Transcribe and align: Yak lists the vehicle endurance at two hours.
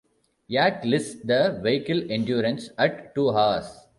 Yak 0.47 0.83
lists 0.83 1.21
the 1.25 1.59
vehicle 1.61 2.11
endurance 2.11 2.71
at 2.79 3.13
two 3.13 3.29
hours. 3.29 3.85